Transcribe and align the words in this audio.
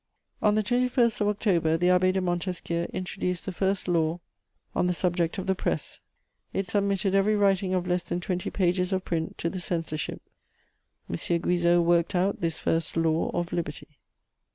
On 0.41 0.55
the 0.55 0.63
21st 0.63 1.21
of 1.21 1.27
October, 1.27 1.77
the 1.77 1.89
Abbé 1.89 2.11
de 2.11 2.21
Montesquiou 2.21 2.87
introduced 2.91 3.45
the 3.45 3.51
first 3.51 3.87
law 3.87 4.19
on 4.73 4.87
the 4.87 4.95
subject 4.95 5.37
of 5.37 5.45
the 5.45 5.53
press; 5.53 5.99
it 6.53 6.67
submitted 6.67 7.13
every 7.13 7.35
writing 7.35 7.75
of 7.75 7.85
less 7.85 8.01
than 8.01 8.19
twenty 8.19 8.49
pages 8.49 8.91
of 8.91 9.05
print 9.05 9.37
to 9.37 9.47
the 9.47 9.59
censorship: 9.59 10.23
M. 11.07 11.15
Guizot 11.37 11.83
worked 11.83 12.15
out 12.15 12.41
this 12.41 12.57
first 12.57 12.97
law 12.97 13.29
of 13.35 13.53
liberty. 13.53 13.99